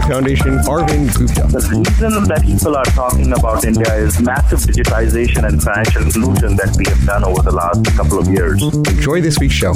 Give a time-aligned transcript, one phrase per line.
[0.00, 1.46] India Foundation, Arvind Gupta.
[1.46, 6.74] The reason that people are talking about India is massive digitization and financial inclusion that
[6.78, 8.62] we have done over the last couple of years.
[8.62, 9.72] Enjoy this week's show.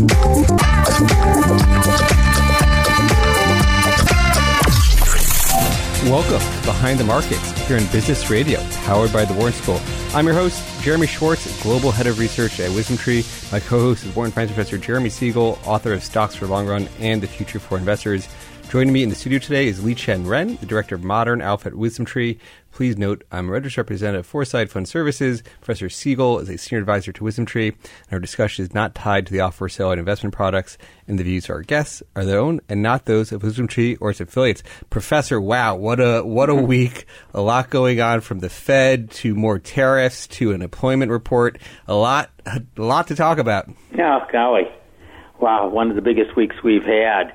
[6.08, 9.80] Welcome to Behind the Markets here in Business Radio, powered by the Wharton School.
[10.14, 13.52] I'm your host, Jeremy Schwartz, Global Head of Research at WisdomTree.
[13.52, 17.22] My co-host is Wharton Finance Professor Jeremy Siegel, author of Stocks for Long Run and
[17.22, 18.28] The Future for Investors.
[18.74, 21.74] Joining me in the studio today is Liqian Ren, the Director of Modern Alpha at
[21.74, 22.40] WisdomTree.
[22.72, 25.44] Please note, I'm a registered representative for Foreside Fund Services.
[25.60, 29.32] Professor Siegel is a senior advisor to WisdomTree, and our discussion is not tied to
[29.32, 32.60] the offer, sale, and investment products, and the views of our guests are their own
[32.68, 34.64] and not those of WisdomTree or its affiliates.
[34.90, 37.06] Professor, wow, what a what a week!
[37.32, 41.60] A lot going on from the Fed to more tariffs to an employment report.
[41.86, 43.70] A lot, a lot to talk about.
[43.96, 44.64] Oh golly,
[45.38, 45.68] wow!
[45.68, 47.34] One of the biggest weeks we've had.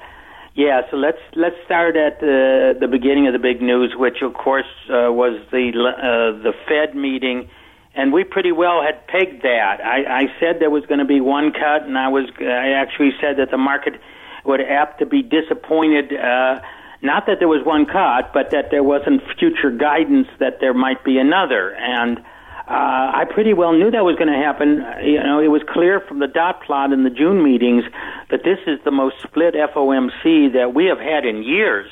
[0.59, 4.33] Yeah, so let's let's start at the the beginning of the big news, which of
[4.33, 7.47] course uh, was the uh, the Fed meeting,
[7.95, 9.79] and we pretty well had pegged that.
[9.79, 13.11] I, I said there was going to be one cut, and I was I actually
[13.21, 14.01] said that the market
[14.43, 16.11] would apt to be disappointed.
[16.11, 16.59] Uh,
[17.01, 21.05] not that there was one cut, but that there wasn't future guidance that there might
[21.05, 22.19] be another, and
[22.67, 24.83] uh, I pretty well knew that was going to happen.
[25.07, 27.85] You know, it was clear from the dot plot in the June meetings
[28.29, 31.89] that this is the most split FOMC that we have had in years.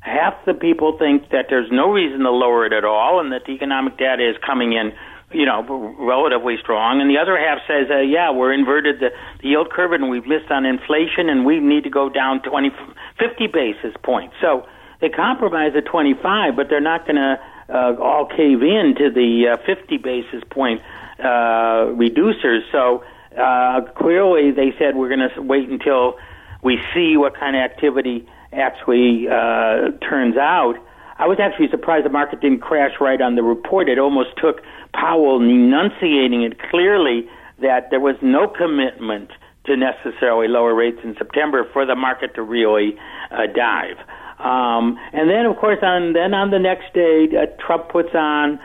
[0.00, 3.44] Half the people think that there's no reason to lower it at all, and that
[3.46, 4.92] the economic data is coming in,
[5.32, 5.62] you know,
[5.98, 7.00] relatively strong.
[7.00, 9.10] And the other half says, uh, yeah, we're inverted the,
[9.42, 12.70] the yield curve, and we've missed on inflation, and we need to go down 20,
[13.18, 14.34] 50 basis points.
[14.40, 14.66] So
[15.00, 19.56] they compromise at 25, but they're not going to uh, all cave in to the
[19.58, 20.80] uh, 50 basis point
[21.18, 22.60] uh, reducers.
[22.72, 23.04] So
[23.38, 26.16] uh, clearly, they said we're going to wait until
[26.62, 30.74] we see what kind of activity actually uh, turns out.
[31.18, 33.88] I was actually surprised the market didn't crash right on the report.
[33.88, 34.60] It almost took
[34.94, 37.28] Powell enunciating it clearly
[37.60, 39.30] that there was no commitment
[39.66, 42.96] to necessarily lower rates in September for the market to really
[43.30, 43.98] uh, dive.
[44.38, 48.60] Um, and then, of course, on then on the next day, uh, Trump puts on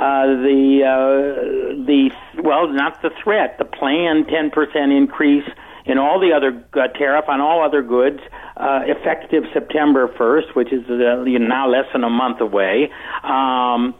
[0.00, 2.10] uh, the uh, the
[2.42, 5.44] well, not the threat, the planned 10 percent increase
[5.84, 8.20] in all the other uh, tariff on all other goods,
[8.56, 12.90] uh, effective September 1st, which is uh, now less than a month away.
[13.22, 13.94] Um,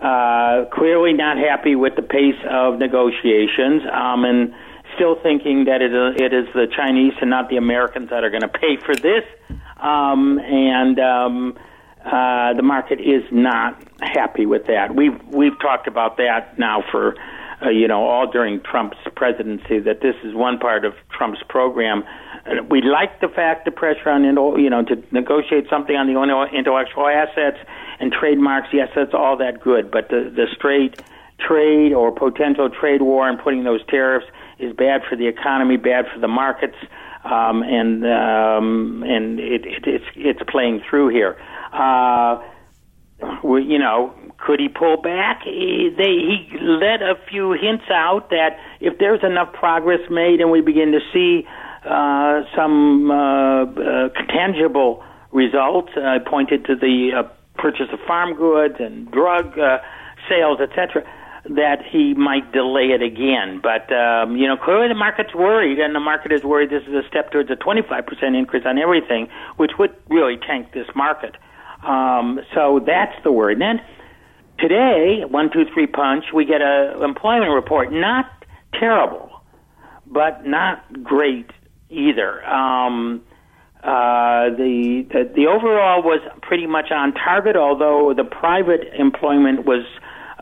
[0.00, 4.52] uh, clearly not happy with the pace of negotiations, um, and
[4.94, 8.42] still thinking that it, it is the Chinese and not the Americans that are going
[8.42, 9.24] to pay for this
[9.80, 11.58] um, and um,
[12.06, 14.94] uh, the market is not happy with that.
[14.94, 17.16] We've we've talked about that now for
[17.64, 22.04] uh, you know all during Trump's presidency that this is one part of Trump's program.
[22.70, 27.08] We like the fact the pressure on you know to negotiate something on the intellectual
[27.08, 27.58] assets
[27.98, 28.68] and trademarks.
[28.72, 31.02] Yes, that's all that good, but the the straight
[31.40, 34.26] trade or potential trade war and putting those tariffs
[34.58, 36.76] is bad for the economy, bad for the markets
[37.30, 41.36] um, and um, and it, it, it's it's playing through here.
[41.72, 42.42] Uh,
[43.42, 45.42] you know, could he pull back?
[45.44, 50.50] He, they, he let a few hints out that if there's enough progress made and
[50.50, 51.46] we begin to see
[51.84, 57.22] uh, some uh, uh, tangible results, I pointed to the uh,
[57.60, 59.78] purchase of farm goods and drug uh,
[60.28, 61.04] sales, etc
[61.48, 63.60] that he might delay it again.
[63.62, 66.94] But um, you know, clearly the market's worried, and the market is worried this is
[66.94, 68.02] a step towards a 25%
[68.36, 71.36] increase on everything, which would really tank this market.
[71.86, 73.60] Um, so that's the word.
[73.60, 73.80] Then
[74.58, 77.92] today, one, two, three punch, we get a employment report.
[77.92, 78.26] Not
[78.78, 79.30] terrible,
[80.06, 81.50] but not great
[81.90, 82.44] either.
[82.44, 83.22] Um,
[83.82, 89.84] uh, the, the the overall was pretty much on target, although the private employment was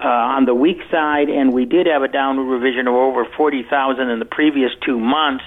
[0.03, 4.09] uh, on the weak side, and we did have a downward revision of over 40,000
[4.09, 5.45] in the previous two months,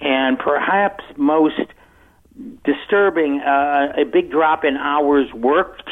[0.00, 1.60] and perhaps most
[2.64, 5.88] disturbing, uh, a big drop in hours worked.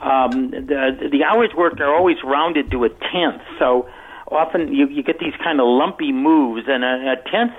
[0.00, 3.88] Um, the, the hours worked are always rounded to a tenth, so
[4.28, 7.52] often you, you get these kind of lumpy moves, and a, a tenth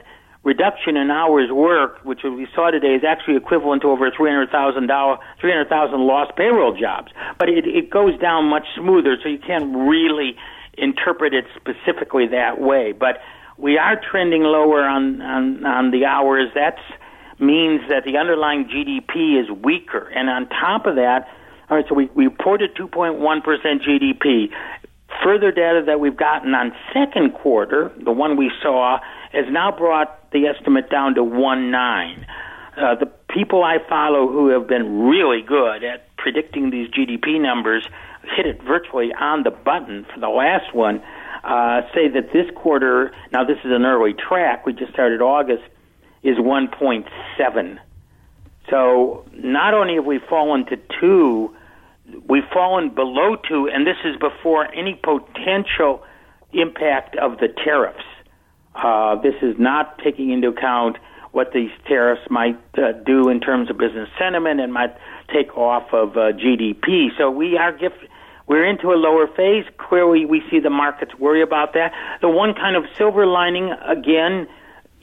[0.44, 4.50] reduction in hours worked, which we saw today, is actually equivalent to over three hundred
[4.50, 7.12] thousand dollars, three hundred thousand lost payroll jobs.
[7.39, 10.38] But it, it goes down much smoother, so you can't really
[10.78, 12.94] interpret it specifically that way.
[12.94, 13.19] But
[13.57, 16.50] we are trending lower on on, on the hours.
[16.54, 16.78] That
[17.39, 21.28] means that the underlying GDP is weaker, and on top of that.
[21.69, 23.19] All right, so we, we reported 2.1%
[23.81, 24.50] GDP.
[25.24, 29.00] Further data that we've gotten on second quarter, the one we saw,
[29.34, 32.25] has now brought the estimate down to 1.9.
[32.78, 37.88] Uh, the people I follow who have been really good at predicting these GDP numbers
[38.36, 41.01] hit it virtually on the button for the last one.
[41.44, 45.63] Uh, say that this quarter, now this is an early track, we just started August,
[46.27, 47.79] is 1.7.
[48.69, 51.56] So not only have we fallen to two,
[52.27, 56.03] we've fallen below two, and this is before any potential
[56.51, 58.03] impact of the tariffs.
[58.75, 60.97] Uh, this is not taking into account
[61.31, 64.95] what these tariffs might uh, do in terms of business sentiment and might
[65.33, 67.07] take off of uh, GDP.
[67.18, 67.95] So we are gift,
[68.47, 69.65] we're into a lower phase.
[69.77, 71.94] Clearly, we see the markets worry about that.
[72.21, 74.47] The one kind of silver lining, again,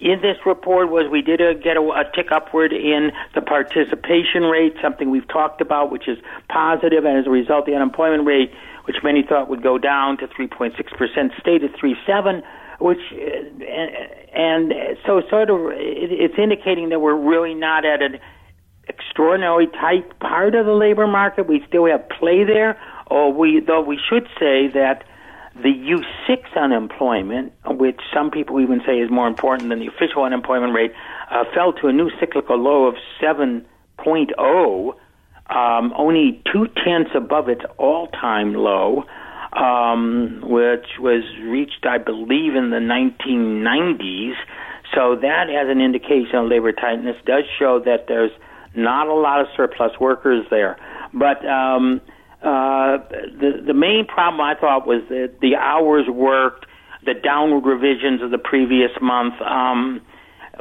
[0.04, 4.42] in this report was we did a, get a, a tick upward in the participation
[4.42, 6.18] rate, something we've talked about, which is
[6.50, 8.52] positive, and as a result, the unemployment rate,
[8.84, 10.76] which many thought would go down to 3.6%,
[11.40, 12.42] stayed at 3.7,
[12.80, 14.74] which and, and
[15.06, 18.18] so sort of it, it's indicating that we're really not at an
[18.88, 21.48] extraordinarily tight part of the labor market.
[21.48, 25.04] We still have play there, or we though we should say that
[25.56, 25.70] the
[26.28, 30.92] U6 unemployment, which some people even say is more important than the official unemployment rate,
[31.30, 34.94] uh, fell to a new cyclical low of 7.0,
[35.46, 39.04] um, only two tenths above its all-time low,
[39.52, 44.34] um, which was reached, I believe, in the 1990s.
[44.94, 48.32] So that, as an indication of labor tightness, does show that there's
[48.74, 50.76] not a lot of surplus workers there.
[51.12, 52.00] But um,
[52.44, 56.67] uh, the the main problem I thought was that the hours worked,
[57.05, 59.41] the downward revisions of the previous month.
[59.41, 60.02] Um,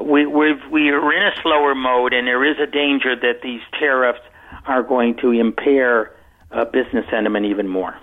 [0.02, 3.62] we we've, we are in a slower mode, and there is a danger that these
[3.78, 4.22] tariffs
[4.66, 6.16] are going to impair
[6.52, 7.98] uh, business sentiment even more.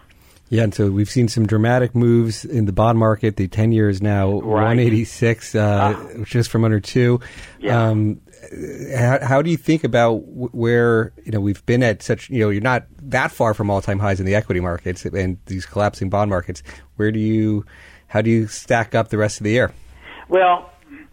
[0.50, 3.36] Yeah, and so we've seen some dramatic moves in the bond market.
[3.36, 4.76] The ten year is now right.
[4.76, 5.60] 186, uh,
[5.96, 6.24] ah.
[6.24, 7.20] just from under two.
[7.60, 7.88] Yeah.
[7.88, 8.20] Um,
[8.96, 12.50] how, how, do you think about where you know we've been at such you know
[12.50, 16.10] you're not that far from all time highs in the equity markets and these collapsing
[16.10, 16.64] bond markets.
[16.96, 17.64] Where do you
[18.08, 19.72] how do you stack up the rest of the year?
[20.28, 20.68] Well,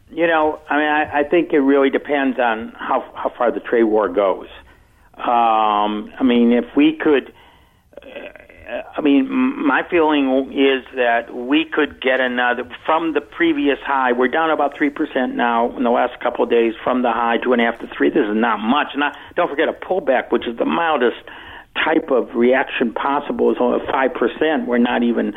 [0.09, 3.59] you know, I mean, I, I think it really depends on how how far the
[3.59, 4.47] trade war goes.
[5.13, 7.33] Um, I mean, if we could
[8.67, 14.11] I mean, my feeling is that we could get another from the previous high.
[14.11, 17.37] We're down about three percent now in the last couple of days from the high,
[17.37, 18.09] two and a half to three.
[18.09, 18.87] This is not much.
[18.97, 21.17] Not don't forget a pullback, which is the mildest
[21.75, 24.67] type of reaction possible, is only five percent.
[24.67, 25.33] We're not even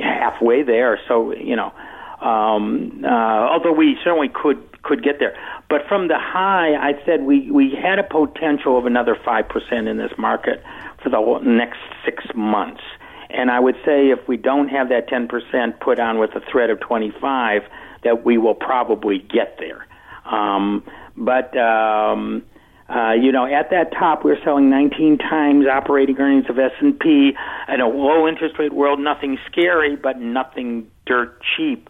[0.00, 0.98] halfway there.
[1.08, 1.74] So you know,
[2.22, 5.36] um, uh, although we certainly could could get there.
[5.68, 9.88] But from the high, I said we we had a potential of another five percent
[9.88, 10.62] in this market
[11.06, 12.82] for the next six months.
[13.30, 16.70] And I would say if we don't have that 10% put on with a threat
[16.70, 17.62] of 25,
[18.02, 19.86] that we will probably get there.
[20.24, 20.84] Um,
[21.16, 22.42] but um,
[22.88, 27.32] uh, you know, at that top, we're selling 19 times operating earnings of S&P
[27.68, 28.98] in a low interest rate world.
[28.98, 31.88] Nothing scary, but nothing dirt cheap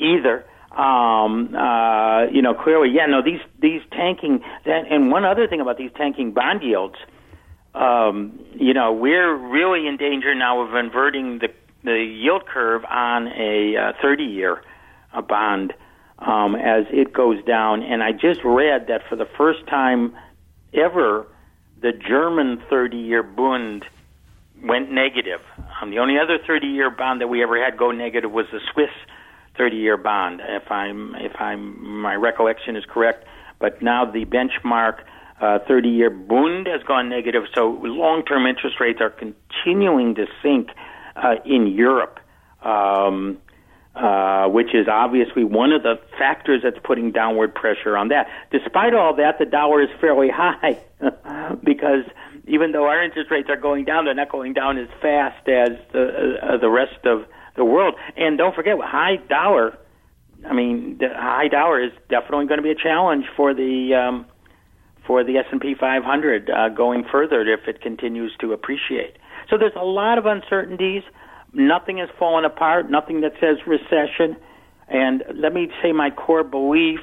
[0.00, 0.44] either.
[0.72, 3.06] Um, uh, you know, clearly, yeah.
[3.06, 4.42] No, these these tanking.
[4.64, 6.96] That, and one other thing about these tanking bond yields
[7.74, 11.48] um, you know, we're really in danger now of inverting the
[11.84, 14.62] the yield curve on a uh, 30 year
[15.12, 15.72] uh, bond
[16.18, 17.82] um, as it goes down.
[17.82, 20.16] And I just read that for the first time
[20.72, 21.26] ever,
[21.80, 23.84] the German 30 year Bund
[24.62, 25.40] went negative.
[25.80, 28.60] Um, the only other 30 year bond that we ever had go negative was the
[28.72, 28.90] Swiss
[29.56, 33.26] 30 year bond, if I'm if I'm my recollection is correct.
[33.58, 35.00] But now the benchmark
[35.42, 40.70] 30 year Bund has gone negative, so long term interest rates are continuing to sink
[41.16, 42.20] uh, in Europe,
[42.62, 43.38] um,
[43.94, 48.28] uh, which is obviously one of the factors that's putting downward pressure on that.
[48.50, 50.78] Despite all that, the dollar is fairly high
[51.62, 52.04] because
[52.46, 55.70] even though our interest rates are going down, they're not going down as fast as
[55.92, 57.24] the, uh, the rest of
[57.56, 57.94] the world.
[58.16, 59.78] And don't forget, high dollar.
[60.48, 64.26] I mean, the high dollar is definitely going to be a challenge for the um,
[65.06, 69.16] for the S&P 500 uh, going further if it continues to appreciate.
[69.50, 71.02] So there's a lot of uncertainties,
[71.52, 74.36] nothing has fallen apart, nothing that says recession.
[74.88, 77.00] And let me say my core belief,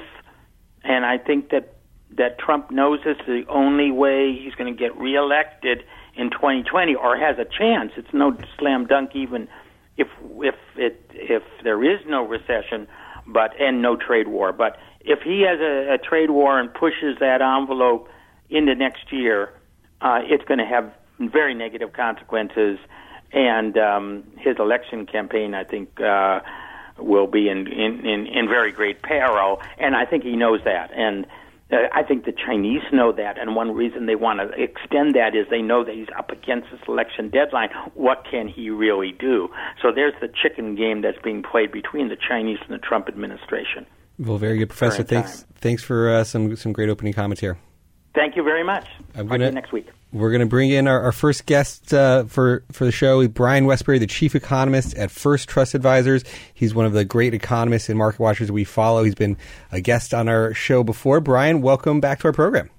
[0.82, 1.74] and I think that
[2.16, 5.84] that Trump knows this is the only way he's going to get reelected
[6.16, 7.92] in 2020 or has a chance.
[7.96, 9.48] It's no slam dunk even
[9.96, 12.88] if if it if there is no recession,
[13.26, 14.52] but and no trade war.
[14.52, 18.08] But if he has a, a trade war and pushes that envelope
[18.48, 19.52] into next year,
[20.00, 22.78] uh, it's going to have very negative consequences,
[23.32, 26.00] and um, his election campaign, I think.
[26.00, 26.40] Uh,
[26.98, 30.90] will be in, in, in, in very great peril, and I think he knows that.
[30.94, 31.26] And
[31.72, 35.46] I think the Chinese know that, and one reason they want to extend that is
[35.50, 37.68] they know that he's up against this election deadline.
[37.94, 39.48] What can he really do?
[39.80, 43.86] So there's the chicken game that's being played between the Chinese and the Trump administration.
[44.18, 45.02] Well, very good, Professor.
[45.02, 47.58] Thanks, thanks for uh, some some great opening comments here.
[48.14, 48.86] Thank you very much.
[49.14, 49.88] I'm gonna, next week.
[50.12, 53.66] We're going to bring in our, our first guest uh, for for the show, Brian
[53.66, 56.24] Wesbury, the chief economist at First Trust Advisors.
[56.52, 59.04] He's one of the great economists and market watchers we follow.
[59.04, 59.36] He's been
[59.70, 61.20] a guest on our show before.
[61.20, 62.70] Brian, welcome back to our program.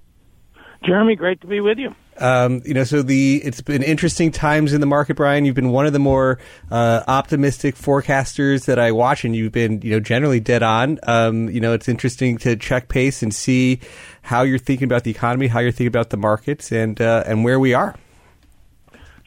[0.83, 1.95] Jeremy, great to be with you.
[2.21, 5.43] Um, you know, so the it's been interesting times in the market, Brian.
[5.43, 6.37] You've been one of the more
[6.69, 10.99] uh, optimistic forecasters that I watch, and you've been you know generally dead on.
[11.03, 13.79] Um, you know, it's interesting to check pace and see
[14.21, 17.43] how you're thinking about the economy, how you're thinking about the markets, and uh, and
[17.43, 17.95] where we are.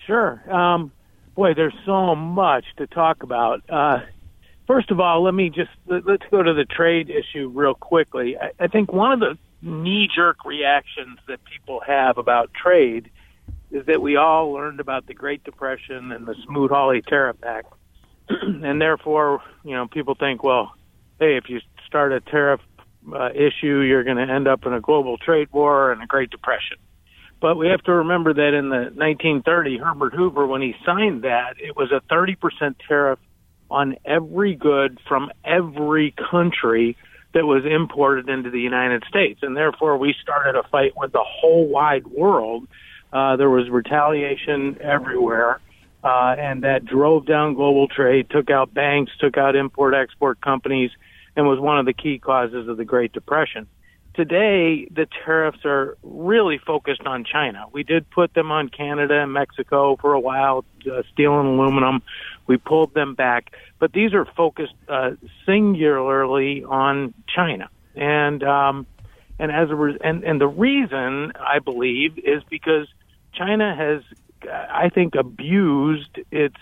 [0.07, 0.43] Sure.
[0.53, 0.93] Um,
[1.35, 3.63] boy, there's so much to talk about.
[3.69, 4.01] Uh,
[4.67, 8.37] first of all, let me just let, us go to the trade issue real quickly.
[8.39, 13.11] I, I think one of the knee jerk reactions that people have about trade
[13.71, 17.73] is that we all learned about the Great Depression and the Smoot Hawley Tariff Act.
[18.29, 20.75] and therefore, you know, people think, well,
[21.19, 22.61] hey, if you start a tariff
[23.13, 26.31] uh, issue, you're going to end up in a global trade war and a Great
[26.31, 26.79] Depression.
[27.41, 31.57] But we have to remember that in the 1930, Herbert Hoover, when he signed that,
[31.59, 33.19] it was a 30% tariff
[33.71, 36.97] on every good from every country
[37.35, 39.41] that was imported into the United States.
[39.43, 42.67] And therefore, we started a fight with the whole wide world.
[43.13, 45.61] Uh, there was retaliation everywhere.
[46.03, 50.91] Uh, and that drove down global trade, took out banks, took out import export companies,
[51.35, 53.67] and was one of the key causes of the Great Depression.
[54.15, 57.65] Today, the tariffs are really focused on China.
[57.73, 62.01] We did put them on Canada and Mexico for a while, uh, steel and aluminum.
[62.47, 65.13] We pulled them back, but these are focused uh,
[65.45, 68.87] singularly on China, and um,
[69.41, 72.87] and as a re- and and the reason I believe is because
[73.33, 74.03] China has,
[74.49, 76.57] I think, abused its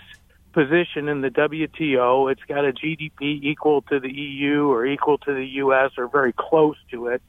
[0.53, 2.31] position in the WTO.
[2.31, 6.33] It's got a GDP equal to the EU or equal to the US or very
[6.33, 7.21] close to it.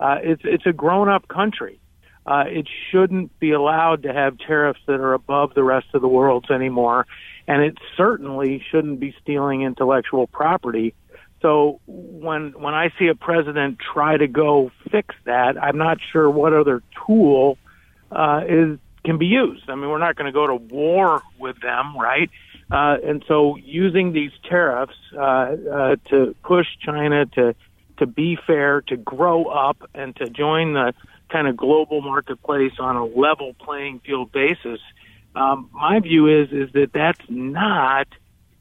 [0.00, 1.78] Uh, it's it's a grown up country.
[2.26, 6.08] Uh, it shouldn't be allowed to have tariffs that are above the rest of the
[6.08, 7.06] world's anymore
[7.50, 10.94] and it certainly shouldn't be stealing intellectual property.
[11.42, 16.30] So when when I see a president try to go fix that, I'm not sure
[16.30, 17.58] what other tool
[18.12, 19.68] uh, is can be used.
[19.68, 22.30] I mean, we're not going to go to war with them, right?
[22.70, 27.56] Uh, and so using these tariffs uh, uh, to push China to
[28.00, 30.92] to be fair, to grow up, and to join the
[31.30, 34.80] kind of global marketplace on a level playing field basis
[35.34, 38.08] um, my view is is that that's not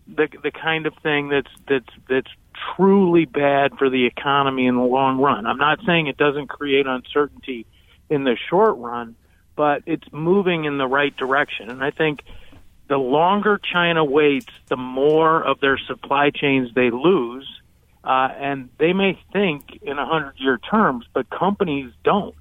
[0.07, 2.31] the the kind of thing that's that's that's
[2.75, 5.45] truly bad for the economy in the long run.
[5.45, 7.65] I'm not saying it doesn't create uncertainty
[8.09, 9.15] in the short run,
[9.55, 11.69] but it's moving in the right direction.
[11.69, 12.21] And I think
[12.87, 17.47] the longer China waits, the more of their supply chains they lose.
[18.03, 22.35] Uh, and they may think in a hundred year terms, but companies don't.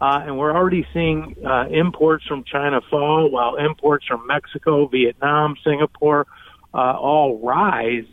[0.00, 5.56] Uh, and we're already seeing uh, imports from China fall, while imports from Mexico, Vietnam,
[5.62, 6.26] Singapore
[6.72, 8.06] uh, all rise.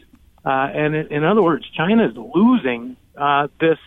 [0.46, 3.80] Uh, and in, in other words, China is losing uh, this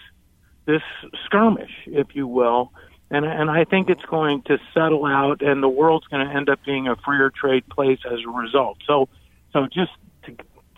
[0.66, 0.82] this
[1.24, 2.72] skirmish, if you will.
[3.10, 6.48] And, and I think it's going to settle out, and the world's going to end
[6.48, 8.78] up being a freer trade place as a result.
[8.86, 9.08] So,
[9.52, 9.90] so just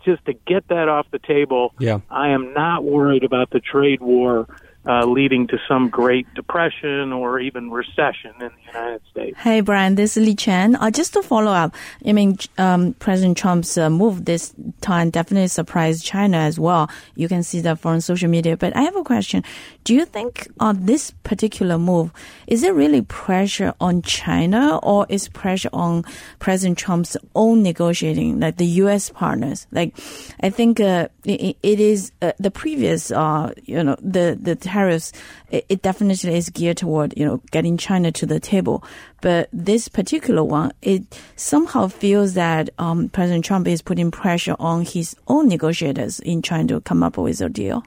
[0.05, 1.99] just to get that off the table, yeah.
[2.09, 4.47] I am not worried about the trade war
[4.85, 9.37] uh, leading to some Great Depression or even recession in the United States.
[9.39, 10.75] Hey, Brian, this is Liqian.
[10.79, 11.73] Uh, just to follow up,
[12.05, 16.89] I mean, um, President Trump's uh, move this time definitely surprised China as well.
[17.15, 18.57] You can see that from social media.
[18.57, 19.43] But I have a question.
[19.83, 22.11] Do you think on this particular move,
[22.47, 26.05] is it really pressure on China or is pressure on
[26.39, 29.09] President Trump's own negotiating, like the U.S.
[29.09, 29.67] partners?
[29.71, 29.97] Like,
[30.41, 35.11] I think uh, it, it is uh, the previous, uh, you know, the the tariffs,
[35.51, 38.85] it, it, definitely is geared toward you know getting China to the table.
[39.21, 41.03] But this particular one, it
[41.35, 46.67] somehow feels that um, President Trump is putting pressure on his own negotiators in trying
[46.67, 47.83] to come up with a deal.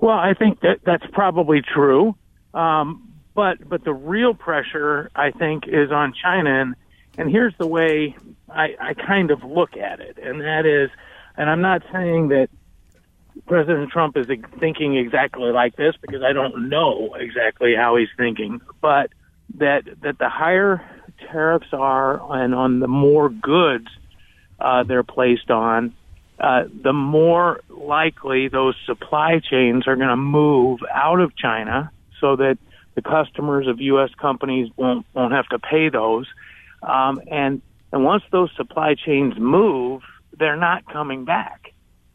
[0.00, 2.14] Well, I think that that's probably true.
[2.54, 6.60] Um, but but the real pressure, I think, is on China.
[6.60, 6.74] And,
[7.16, 8.16] and here's the way
[8.48, 10.90] I, I kind of look at it, and that is,
[11.36, 12.48] and I'm not saying that
[13.46, 14.26] President Trump is
[14.58, 19.10] thinking exactly like this because I don't know exactly how he's thinking, but
[19.56, 20.84] that that the higher
[21.30, 23.88] tariffs are and on the more goods
[24.60, 25.94] uh, they're placed on,
[26.40, 31.90] uh, the more likely those supply chains are going to move out of China
[32.20, 32.58] so that
[32.94, 34.10] the customers of U.S.
[34.20, 36.26] companies won't won't have to pay those.
[36.82, 40.02] Um, and and once those supply chains move,
[40.38, 41.72] they're not coming back.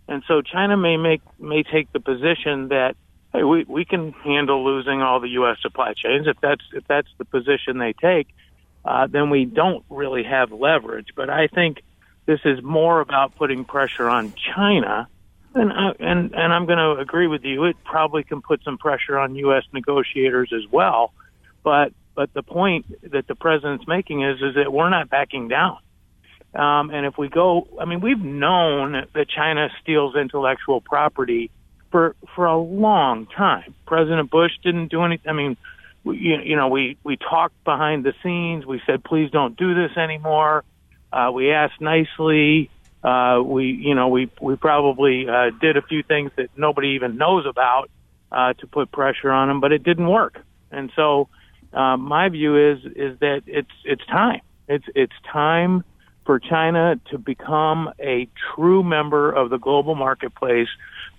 [0.07, 2.95] And so China may make may take the position that
[3.33, 5.57] hey, we we can handle losing all the U.S.
[5.61, 8.27] supply chains if that's if that's the position they take.
[8.85, 11.09] Uh, then we don't really have leverage.
[11.15, 11.81] But I think
[12.25, 15.07] this is more about putting pressure on China.
[15.55, 17.65] And uh, and and I'm going to agree with you.
[17.65, 19.63] It probably can put some pressure on U.S.
[19.71, 21.13] negotiators as well.
[21.63, 25.77] But but the point that the president's making is is that we're not backing down.
[26.55, 31.49] Um, and if we go, I mean, we've known that China steals intellectual property
[31.91, 33.75] for for a long time.
[33.85, 35.29] President Bush didn't do anything.
[35.29, 35.57] I mean,
[36.03, 38.65] we, you, you know, we we talked behind the scenes.
[38.65, 40.63] We said, please don't do this anymore.
[41.13, 42.71] Uh, we asked nicely.
[43.03, 47.17] Uh, we, you know, we we probably uh, did a few things that nobody even
[47.17, 47.91] knows about
[48.31, 50.39] uh, to put pressure on them, but it didn't work.
[50.71, 51.29] And so,
[51.71, 54.41] uh, my view is is that it's it's time.
[54.67, 55.83] It's it's time
[56.25, 60.69] for China to become a true member of the global marketplace,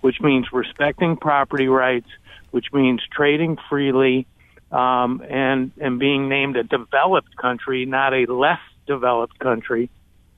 [0.01, 2.09] which means respecting property rights,
[2.51, 4.27] which means trading freely,
[4.73, 9.89] um, and and being named a developed country, not a less developed country,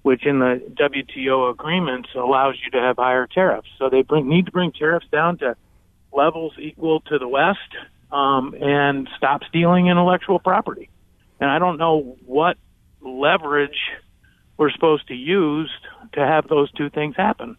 [0.01, 3.67] which in the WTO agreements allows you to have higher tariffs.
[3.77, 5.55] So they bring, need to bring tariffs down to
[6.13, 7.59] levels equal to the West
[8.11, 10.89] um, and stop stealing intellectual property.
[11.39, 12.57] And I don't know what
[13.01, 13.77] leverage
[14.57, 15.71] we're supposed to use
[16.13, 17.57] to have those two things happen.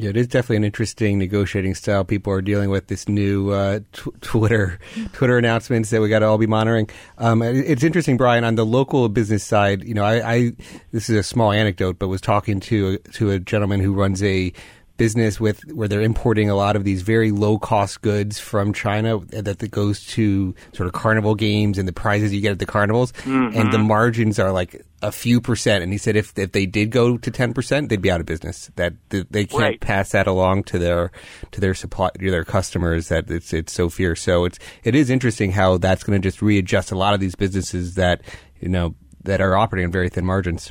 [0.00, 2.04] Yeah, it is definitely an interesting negotiating style.
[2.04, 4.78] People are dealing with this new uh, tw- Twitter
[5.12, 6.88] Twitter announcements that we got to all be monitoring.
[7.18, 9.82] Um, it's interesting, Brian, on the local business side.
[9.82, 10.52] You know, I, I
[10.92, 14.52] this is a small anecdote, but was talking to to a gentleman who runs a
[14.98, 19.20] business with where they're importing a lot of these very low cost goods from China
[19.28, 22.66] that, that goes to sort of carnival games and the prizes you get at the
[22.66, 23.56] carnivals, mm-hmm.
[23.56, 25.82] and the margins are like a few percent.
[25.82, 28.26] And he said if if they did go to ten percent, they'd be out of
[28.26, 28.70] business.
[28.76, 29.80] That they can't right.
[29.80, 31.10] pass that along to their
[31.52, 33.08] to their supply to their customers.
[33.08, 34.20] That it's it's so fierce.
[34.20, 37.34] So it's it is interesting how that's going to just readjust a lot of these
[37.34, 38.20] businesses that
[38.60, 40.70] you know that are operating on very thin margins.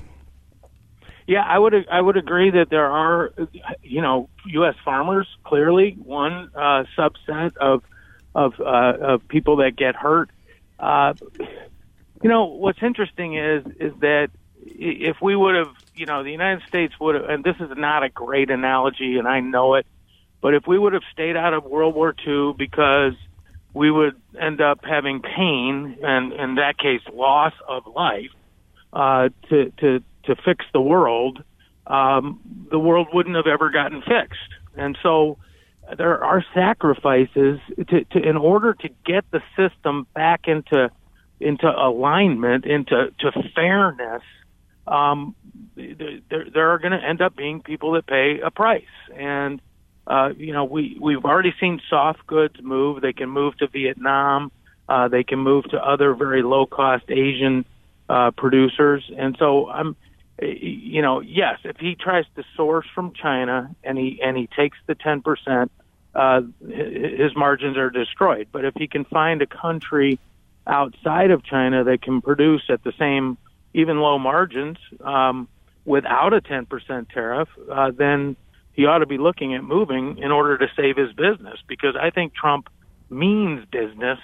[1.28, 3.34] Yeah, I would I would agree that there are,
[3.84, 4.76] you know, U.S.
[4.86, 7.84] farmers clearly one uh, subset of
[8.34, 10.30] of uh, of people that get hurt.
[10.80, 11.16] Uh,
[12.24, 14.30] you know, what's interesting is is that
[14.64, 18.04] if we would have, you know, the United States would have, and this is not
[18.04, 19.86] a great analogy, and I know it,
[20.42, 23.14] but if we would have stayed out of World War II because
[23.74, 28.32] we would end up having pain and in that case loss of life
[28.94, 31.44] uh, to to to fix the world,
[31.88, 34.54] um, the world wouldn't have ever gotten fixed.
[34.76, 35.38] And so
[35.98, 37.60] there are sacrifices
[37.90, 40.92] to, to in order to get the system back into
[41.40, 44.24] into alignment, into to fairness.
[44.88, 45.36] Um,
[45.76, 48.84] there, there are going to end up being people that pay a price,
[49.16, 49.62] and
[50.08, 53.02] uh, you know we we've already seen soft goods move.
[53.02, 54.52] They can move to Vietnam.
[54.90, 57.66] Uh, they can move to other very low cost Asian
[58.10, 59.96] uh, producers, and so I'm
[60.42, 64.78] you know, yes, if he tries to source from China and he and he takes
[64.86, 65.72] the ten percent,
[66.14, 68.48] uh, his margins are destroyed.
[68.52, 70.20] But if he can find a country
[70.68, 73.38] outside of China that can produce at the same,
[73.74, 75.48] even low margins, um,
[75.86, 78.36] without a ten percent tariff, uh, then
[78.74, 81.58] he ought to be looking at moving in order to save his business.
[81.68, 82.70] Because I think Trump
[83.10, 84.20] means business.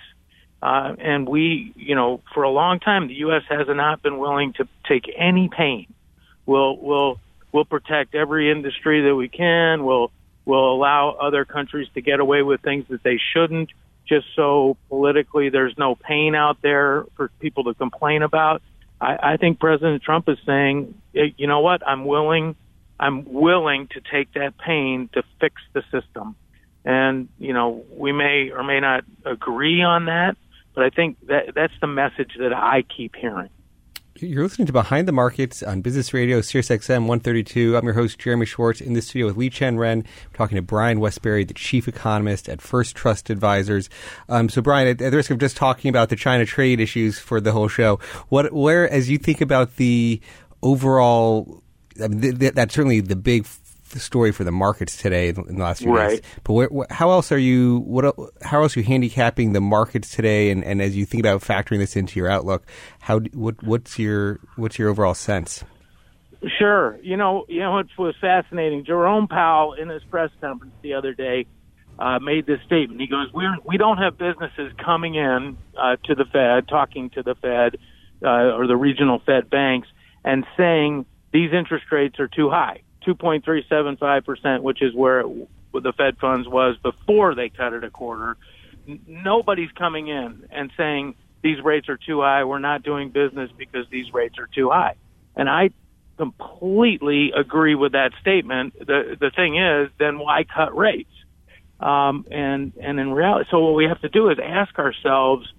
[0.61, 3.41] Uh, and we, you know, for a long time, the U.S.
[3.49, 5.87] has not been willing to take any pain
[6.45, 7.19] We'll we'll
[7.51, 9.83] we'll protect every industry that we can.
[9.83, 10.11] We'll
[10.45, 13.69] we'll allow other countries to get away with things that they shouldn't,
[14.07, 18.61] just so politically there's no pain out there for people to complain about.
[18.99, 22.55] I, I think President Trump is saying, you know what, I'm willing,
[22.99, 26.35] I'm willing to take that pain to fix the system.
[26.85, 30.35] And you know, we may or may not agree on that,
[30.75, 33.49] but I think that that's the message that I keep hearing.
[34.19, 37.75] You're listening to Behind the Markets on Business Radio, SiriusXM 132.
[37.75, 40.03] I'm your host, Jeremy Schwartz, in the studio with Liqian Ren.
[40.03, 43.89] We're talking to Brian Wesbury, the chief economist at First Trust Advisors.
[44.29, 47.17] Um, so, Brian, at, at, the risk of just talking about the China trade issues
[47.17, 47.99] for the whole show,
[48.29, 50.21] what, where, as you think about the
[50.61, 51.63] overall,
[51.99, 53.47] I mean, th- th- that's certainly the big
[53.93, 56.21] the story for the markets today in the last few right.
[56.21, 56.21] days.
[56.43, 57.79] But how else are you?
[57.79, 58.15] What?
[58.41, 60.51] How else are you handicapping the markets today?
[60.51, 62.65] And, and as you think about factoring this into your outlook,
[62.99, 63.19] how?
[63.33, 65.63] What, what's your What's your overall sense?
[66.59, 66.99] Sure.
[67.01, 68.85] You know, you know, it was fascinating.
[68.85, 71.45] Jerome Powell in his press conference the other day
[71.97, 72.99] uh, made this statement.
[72.99, 77.23] He goes, "We we don't have businesses coming in uh, to the Fed, talking to
[77.23, 77.77] the Fed
[78.23, 79.87] uh, or the regional Fed banks,
[80.23, 86.17] and saying these interest rates are too high." 2.375%, which is where it, the Fed
[86.17, 88.37] funds was before they cut it a quarter.
[89.07, 92.43] Nobody's coming in and saying these rates are too high.
[92.43, 94.95] We're not doing business because these rates are too high.
[95.35, 95.71] And I
[96.17, 98.77] completely agree with that statement.
[98.79, 101.09] The the thing is, then why cut rates?
[101.79, 105.51] Um, and and in reality, so what we have to do is ask ourselves,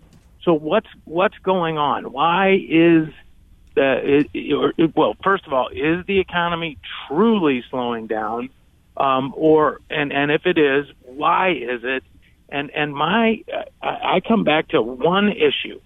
[0.42, 2.12] so what's what's going on?
[2.12, 3.08] Why is
[3.76, 8.50] it, well, first of all, is the economy truly slowing down?
[8.96, 12.04] Um, or and and if it is, why is it?
[12.48, 13.42] And and my
[13.82, 15.80] I, come back to one issue.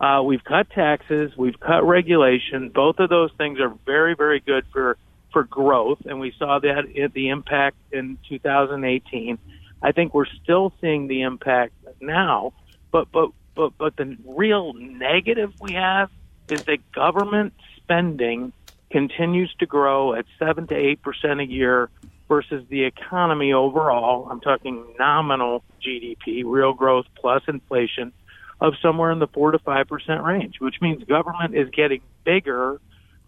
[0.00, 2.68] Uh, we've cut taxes, we've cut regulation.
[2.68, 4.96] Both of those things are very very good for
[5.32, 9.38] for growth, and we saw that in the impact in 2018.
[9.82, 12.52] I think we're still seeing the impact now,
[12.92, 16.10] but but but but the real negative we have
[16.52, 18.52] is that government spending
[18.90, 21.88] continues to grow at 7 to 8% a year
[22.28, 24.28] versus the economy overall.
[24.30, 28.12] I'm talking nominal GDP, real growth plus inflation
[28.60, 32.80] of somewhere in the 4 to 5% range, which means government is getting bigger,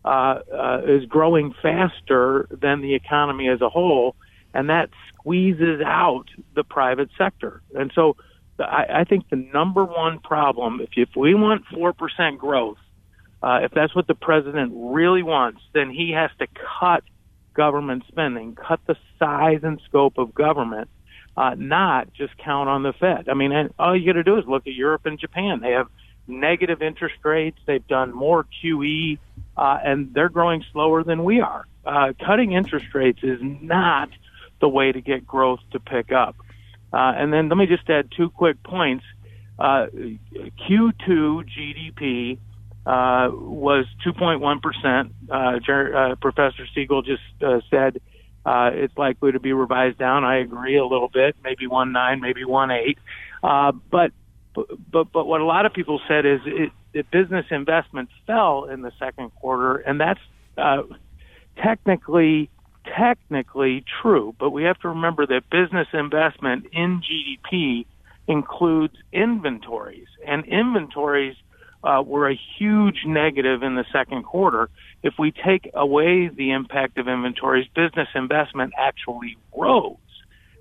[0.05, 4.15] uh, uh, is growing faster than the economy as a whole,
[4.53, 7.63] and that squeezes out the private sector.
[7.75, 8.17] And so
[8.59, 12.79] I, I think the number one problem, if, if we want 4% growth,
[13.45, 16.47] uh, if that's what the president really wants, then he has to
[16.81, 17.03] cut
[17.53, 20.89] government spending, cut the size and scope of government,
[21.37, 23.29] uh, not just count on the Fed.
[23.29, 25.61] I mean, and all you got to do is look at Europe and Japan.
[25.61, 25.89] They have
[26.27, 27.59] negative interest rates.
[27.67, 29.19] They've done more QE,
[29.59, 31.67] uh, and they're growing slower than we are.
[31.85, 34.09] Uh, cutting interest rates is not
[34.63, 36.35] the way to get growth to pick up.
[36.95, 39.05] Uh, and then let me just add two quick points.
[39.59, 39.89] Uh,
[40.67, 42.39] Q2 GDP
[42.87, 45.13] uh, was 2.1 percent.
[45.31, 48.01] Uh, uh, Professor Siegel just uh, said
[48.45, 50.25] uh, it's likely to be revised down.
[50.25, 52.99] I agree a little bit, maybe one nine, maybe one eight.
[53.43, 54.13] Uh, but
[54.55, 58.93] but but what a lot of people said is it, business investment fell in the
[58.99, 60.21] second quarter, and that's
[60.59, 60.83] uh,
[61.57, 62.51] technically
[62.85, 64.35] technically true.
[64.39, 67.87] But we have to remember that business investment in GDP
[68.29, 71.37] includes inventories, and inventories
[71.85, 74.71] uh, were a huge negative in the second quarter.
[75.03, 79.97] If we take away the impact of inventories, business investment actually rose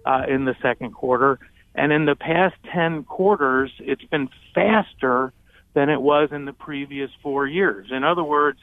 [0.05, 1.39] uh, in the second quarter.
[1.75, 5.31] And in the past 10 quarters, it's been faster
[5.73, 7.87] than it was in the previous four years.
[7.89, 8.59] In other words,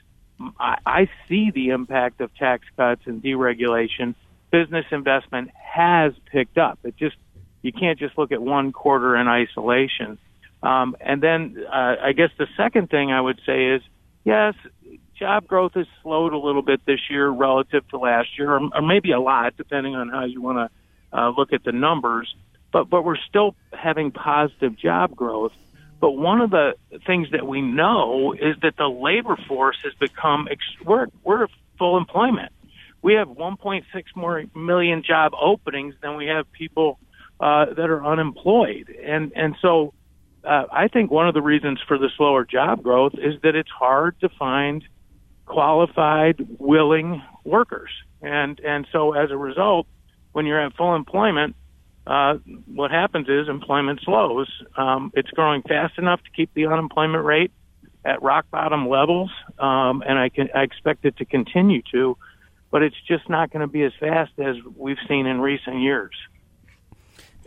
[0.58, 4.14] I, I see the impact of tax cuts and deregulation.
[4.52, 6.78] Business investment has picked up.
[6.84, 7.16] It just,
[7.62, 10.18] you can't just look at one quarter in isolation.
[10.62, 13.82] Um, and then uh, I guess the second thing I would say is,
[14.24, 14.54] yes,
[15.18, 18.82] job growth has slowed a little bit this year relative to last year, or, or
[18.82, 20.70] maybe a lot, depending on how you want
[21.12, 22.34] to uh, look at the numbers.
[22.72, 25.52] But but we're still having positive job growth.
[26.00, 26.74] But one of the
[27.06, 31.46] things that we know is that the labor force has become ex- we're we're
[31.78, 32.52] full employment.
[33.02, 33.82] We have 1.6
[34.14, 36.98] more million job openings than we have people
[37.40, 39.94] uh, that are unemployed, and and so
[40.44, 43.70] uh, I think one of the reasons for the slower job growth is that it's
[43.70, 44.84] hard to find
[45.46, 47.90] qualified, willing workers,
[48.22, 49.86] and and so as a result,
[50.32, 51.56] when you're at full employment,
[52.06, 52.34] uh,
[52.66, 54.48] what happens is employment slows.
[54.76, 57.52] Um, it's growing fast enough to keep the unemployment rate
[58.04, 62.16] at rock bottom levels, um, and I can I expect it to continue to,
[62.70, 66.14] but it's just not going to be as fast as we've seen in recent years.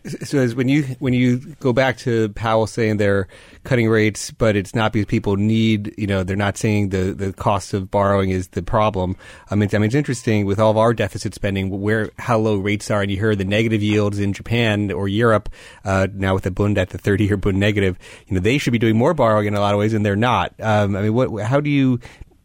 [0.06, 3.28] So as when you when you go back to Powell saying they're
[3.63, 7.32] cutting rates, but it's not because people need, you know, they're not saying the, the
[7.32, 9.16] cost of borrowing is the problem.
[9.50, 12.58] I mean, I mean, it's interesting with all of our deficit spending, where how low
[12.58, 15.48] rates are, and you hear the negative yields in Japan or Europe
[15.86, 17.98] uh, now with the Bund at the thirty year Bund negative.
[18.28, 20.18] You know, they should be doing more borrowing in a lot of ways, and they're
[20.18, 20.54] not.
[20.60, 21.44] Um, I mean, what?
[21.44, 22.02] How do you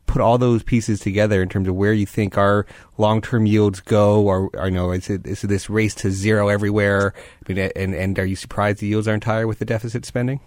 [0.08, 2.66] put all those pieces together in terms of where you think our
[2.96, 6.48] long-term yields go, or, or you know, is it is it this race to zero
[6.48, 7.14] everywhere?
[7.48, 10.40] I mean, and and are you surprised the yields aren't higher with the deficit spending?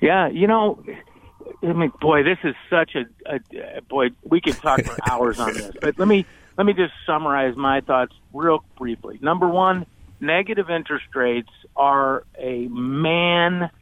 [0.00, 0.82] Yeah, you know,
[1.62, 3.40] I mean, boy, this is such a, a
[3.82, 4.10] boy.
[4.22, 6.24] We could talk for hours on this, but let me
[6.56, 9.18] let me just summarize my thoughts real briefly.
[9.20, 9.86] Number one,
[10.20, 13.72] negative interest rates are a man-made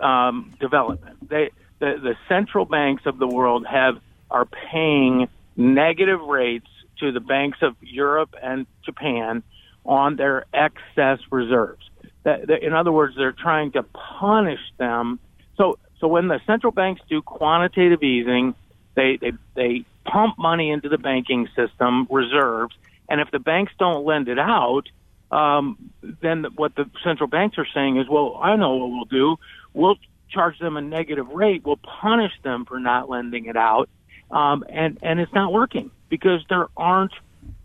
[0.00, 1.28] um, development.
[1.28, 1.50] They
[1.80, 3.98] the, the central banks of the world have
[4.30, 6.68] are paying negative rates
[7.00, 9.42] to the banks of Europe and Japan
[9.84, 11.88] on their excess reserves.
[12.22, 15.18] That, that, in other words, they're trying to punish them.
[15.56, 18.54] So, so when the central banks do quantitative easing,
[18.94, 22.74] they, they, they pump money into the banking system reserves,
[23.08, 24.84] and if the banks don't lend it out,
[25.30, 29.36] um, then what the central banks are saying is, well, I know what we'll do.
[29.72, 29.96] We'll
[30.30, 33.88] charge them a negative rate, we'll punish them for not lending it out.
[34.30, 37.12] Um, and, and it's not working because there aren't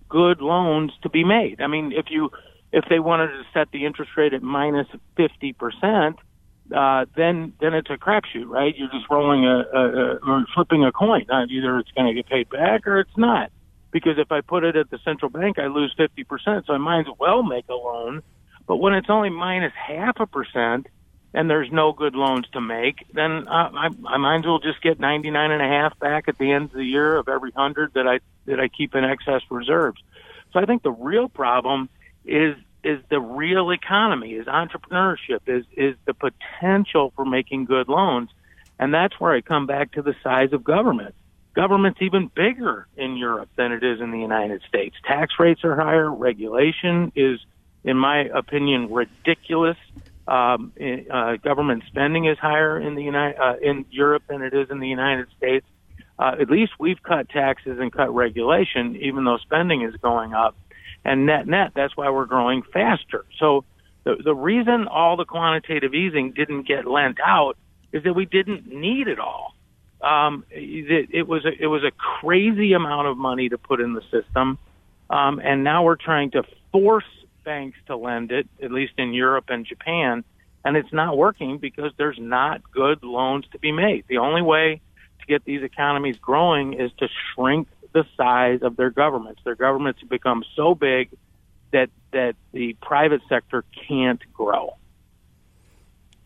[0.10, 1.62] good loans to be made.
[1.62, 2.32] I mean, if you,
[2.72, 6.16] if they wanted to set the interest rate at minus 50%,
[6.76, 8.76] uh, then, then it's a crapshoot, right?
[8.76, 11.26] You're just rolling a, a, a or flipping a coin.
[11.30, 13.52] Uh, either it's going to get paid back or it's not.
[13.92, 16.66] Because if I put it at the central bank, I lose 50%.
[16.66, 18.24] So I might as well make a loan.
[18.68, 20.88] But when it's only minus half a percent,
[21.36, 24.82] and there's no good loans to make, then uh, I, I might as well just
[24.82, 27.94] get 99 and a half back at the end of the year of every hundred
[27.94, 30.02] that I that I keep in excess reserves.
[30.54, 31.90] So I think the real problem
[32.24, 38.30] is is the real economy, is entrepreneurship, is is the potential for making good loans,
[38.80, 41.16] and that's where I come back to the size of government.
[41.54, 44.96] Government's even bigger in Europe than it is in the United States.
[45.06, 46.10] Tax rates are higher.
[46.10, 47.40] Regulation is,
[47.84, 49.78] in my opinion, ridiculous.
[50.28, 50.74] Um,
[51.12, 54.80] uh, government spending is higher in the United uh, in Europe than it is in
[54.80, 55.66] the United States.
[56.18, 60.56] Uh, at least we've cut taxes and cut regulation, even though spending is going up.
[61.04, 63.26] And net net, that's why we're growing faster.
[63.38, 63.66] So
[64.04, 67.58] the the reason all the quantitative easing didn't get lent out
[67.92, 69.56] is that we didn't need it all.
[70.02, 73.94] Um, it, it was a, it was a crazy amount of money to put in
[73.94, 74.58] the system,
[75.10, 77.06] um, and now we're trying to force
[77.46, 80.24] banks to lend it, at least in Europe and Japan,
[80.66, 84.04] and it's not working because there's not good loans to be made.
[84.08, 84.82] The only way
[85.20, 89.42] to get these economies growing is to shrink the size of their governments.
[89.46, 91.10] Their governments have become so big
[91.72, 94.76] that that the private sector can't grow.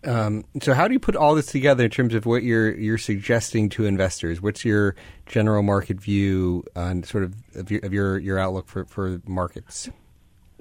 [0.03, 2.97] Um, so, how do you put all this together in terms of what you're you're
[2.97, 4.41] suggesting to investors?
[4.41, 8.86] What's your general market view on sort of of your of your, your outlook for,
[8.86, 9.89] for markets?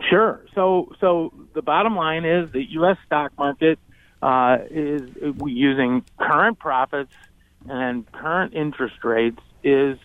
[0.08, 0.40] Sure.
[0.54, 2.96] So, so the bottom line is the U.S.
[3.06, 3.78] stock market
[4.22, 5.02] uh, is
[5.44, 7.12] using current profits
[7.68, 9.98] and current interest rates is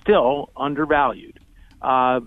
[0.00, 1.40] still undervalued,
[1.82, 2.20] uh,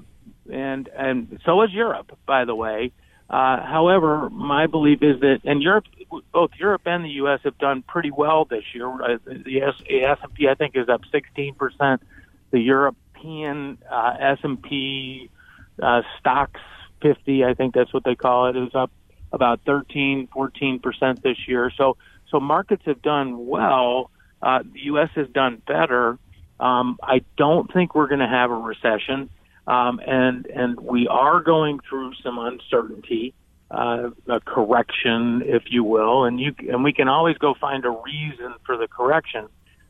[0.51, 2.91] and and so is Europe, by the way.
[3.29, 5.85] Uh, however, my belief is that, and Europe,
[6.31, 7.39] both Europe and the U.S.
[7.43, 8.87] have done pretty well this year.
[8.87, 12.01] Uh, the S and I think, is up 16 percent.
[12.51, 15.29] The European uh, S and P
[15.81, 16.49] uh, Stoxx
[17.03, 18.55] 50, I think that's what they call it.
[18.55, 18.91] It was up
[19.31, 21.71] about 13, 14 percent this year.
[21.77, 21.97] So,
[22.29, 24.09] so markets have done well.
[24.41, 25.09] Uh, the U.S.
[25.15, 26.17] has done better.
[26.59, 29.29] Um, I don't think we're going to have a recession,
[29.67, 33.33] um, and and we are going through some uncertainty,
[33.71, 37.89] uh, a correction, if you will, and you and we can always go find a
[37.89, 39.47] reason for the correction.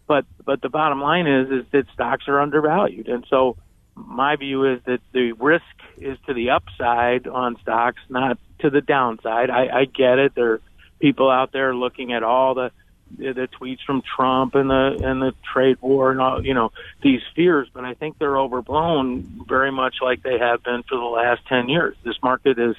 [0.07, 3.57] But but the bottom line is is that stocks are undervalued, and so
[3.95, 5.63] my view is that the risk
[5.97, 9.49] is to the upside on stocks, not to the downside.
[9.49, 10.35] I, I get it.
[10.35, 10.61] There are
[10.99, 12.71] people out there looking at all the
[13.17, 17.21] the tweets from Trump and the and the trade war and all you know these
[17.35, 21.45] fears, but I think they're overblown very much like they have been for the last
[21.47, 21.95] ten years.
[22.03, 22.75] This market is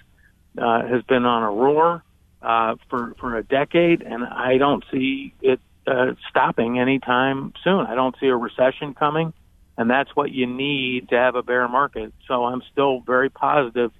[0.59, 2.03] uh, has been on a roar
[2.43, 7.87] uh, for for a decade, and I don't see it uh, stopping anytime soon.
[7.87, 9.33] I don't see a recession coming
[9.77, 12.13] and that's what you need to have a bear market.
[12.29, 13.93] So I'm still very positive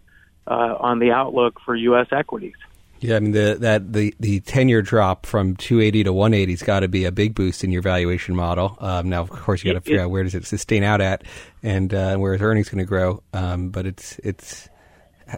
[0.47, 2.09] uh, on the outlook for U.S.
[2.13, 2.55] equities.
[3.01, 6.33] Yeah, I mean the that the the ten year drop from two eighty to one
[6.33, 8.79] eighty's got to be a big boost in your valuation model.
[8.81, 11.01] Um, now, of course, you got to figure it, out where does it sustain out
[11.03, 11.25] at,
[11.63, 13.23] and uh, where is earnings going to grow.
[13.35, 14.71] Um, but it's it's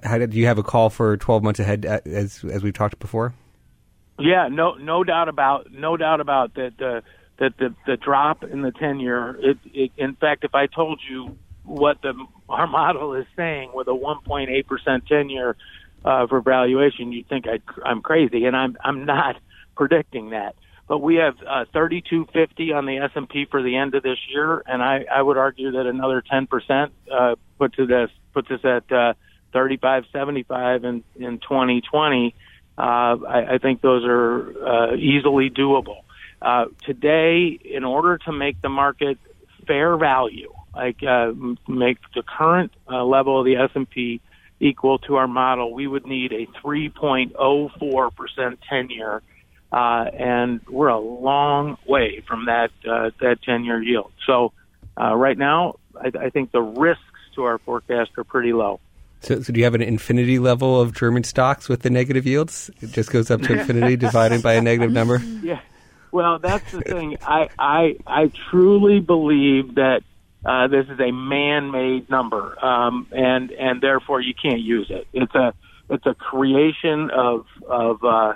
[0.03, 2.99] How, do you have a call for 12 months ahead uh, as as we've talked
[2.99, 3.35] before?
[4.19, 6.81] Yeah, no, no doubt about, no doubt about that.
[6.81, 7.01] Uh,
[7.39, 9.37] that the the drop in the ten year.
[9.41, 12.15] It, it, in fact, if I told you what the
[12.49, 15.57] our model is saying with a 1.8 percent ten year
[16.05, 19.37] uh, for valuation, you'd think I, I'm crazy, and I'm I'm not
[19.77, 20.55] predicting that.
[20.89, 24.81] But we have uh, 3250 on the S&P for the end of this year, and
[24.81, 29.15] I, I would argue that another 10 percent uh, puts us puts us at uh,
[29.53, 32.35] 3575 in in 2020
[32.79, 36.01] uh, I, I think those are uh, easily doable.
[36.47, 39.19] Uh, today, in order to make the market
[39.67, 41.33] fair value, like uh,
[41.67, 44.21] make the current uh, level of the S&P
[44.61, 49.23] equal to our model, we would need a 3.04 percent ten-year,
[49.73, 54.13] uh, and we're a long way from that uh, that ten-year yield.
[54.25, 54.53] So,
[54.97, 57.03] uh, right now, I, I think the risks
[57.35, 58.79] to our forecast are pretty low.
[59.19, 62.71] So, so do you have an infinity level of German stocks with the negative yields?
[62.81, 65.19] It just goes up to infinity divided by a negative number.
[65.43, 65.59] Yeah.
[66.13, 67.19] Well, that's the thing.
[67.23, 70.03] I I I truly believe that
[70.45, 75.07] uh, this is a man-made number, um, and and therefore you can't use it.
[75.13, 75.53] It's a
[75.91, 78.05] it's a creation of of.
[78.05, 78.35] Uh,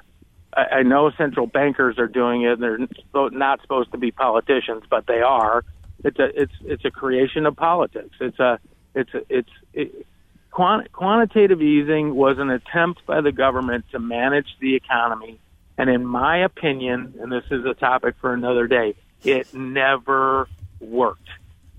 [0.52, 2.60] I, I know central bankers are doing it.
[2.60, 5.64] And they're not supposed to be politicians, but they are.
[6.04, 8.16] It's a it's it's a creation of politics.
[8.20, 8.58] It's a
[8.94, 10.06] it's a, it's it,
[10.50, 15.38] quant- quantitative easing was an attempt by the government to manage the economy.
[15.80, 20.46] And in my opinion, and this is a topic for another day, it never
[20.78, 21.30] worked.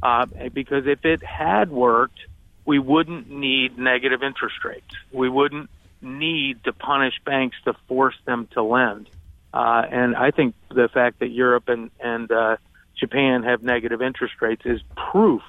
[0.01, 2.17] Uh, because if it had worked,
[2.65, 4.91] we wouldn't need negative interest rates.
[5.11, 5.69] We wouldn't
[6.01, 9.07] need to punish banks to force them to lend.
[9.53, 12.57] Uh, and I think the fact that Europe and, and uh,
[12.99, 15.43] Japan have negative interest rates is proof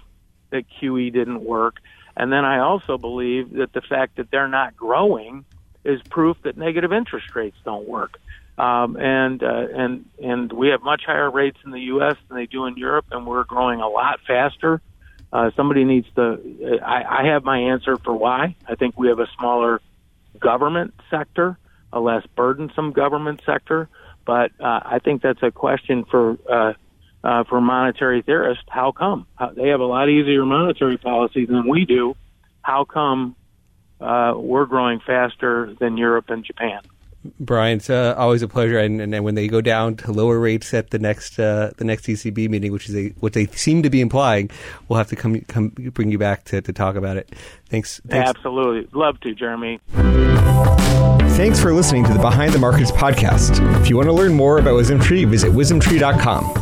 [0.50, 1.76] that QE didn't work.
[2.18, 5.46] And then I also believe that the fact that they're not growing
[5.84, 8.18] is proof that negative interest rates don't work.
[8.58, 12.16] Um, and uh, and and we have much higher rates in the U.S.
[12.28, 14.80] than they do in Europe, and we're growing a lot faster.
[15.32, 16.80] Uh, somebody needs to.
[16.84, 18.54] I, I have my answer for why.
[18.68, 19.80] I think we have a smaller
[20.38, 21.58] government sector,
[21.92, 23.88] a less burdensome government sector.
[24.26, 26.74] But uh, I think that's a question for uh,
[27.24, 29.26] uh, for monetary theorists, how come?
[29.36, 32.16] How, they have a lot easier monetary policy than we do.
[32.62, 33.36] How come
[34.00, 36.80] uh, we're growing faster than Europe and Japan?
[37.38, 38.78] Brian, it's uh, always a pleasure.
[38.78, 42.06] And, and, when they go down to lower rates at the next uh, the next
[42.06, 44.50] ECB meeting, which is a, what they seem to be implying,
[44.88, 47.32] we'll have to come come bring you back to, to talk about it.
[47.68, 48.00] Thanks.
[48.08, 48.28] thanks.
[48.28, 49.80] Absolutely, love to, Jeremy.
[51.32, 53.80] Thanks for listening to the Behind the Markets podcast.
[53.80, 56.61] If you want to learn more about WisdomTree, visit wisdomtree.com.